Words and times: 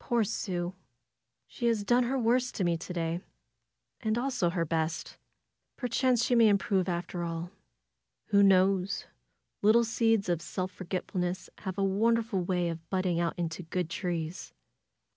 "Poor 0.00 0.24
Sue! 0.24 0.74
She 1.46 1.66
has 1.66 1.84
done 1.84 2.02
her 2.02 2.18
worst 2.18 2.56
to 2.56 2.64
me 2.64 2.76
to 2.76 2.92
day, 2.92 3.20
and 4.00 4.18
also 4.18 4.50
her 4.50 4.64
best. 4.64 5.18
Perchance 5.76 6.24
she 6.24 6.34
may 6.34 6.48
improve 6.48 6.88
after 6.88 7.22
all. 7.22 7.52
Who 8.30 8.42
knows? 8.42 9.06
Little 9.62 9.84
seeds 9.84 10.28
of 10.28 10.42
self 10.42 10.72
forgetfulness 10.72 11.48
have 11.58 11.78
a 11.78 11.84
wonderful 11.84 12.42
way 12.42 12.70
of 12.70 12.90
budding 12.90 13.20
out 13.20 13.38
into 13.38 13.62
good 13.62 13.88
trees." 13.88 14.52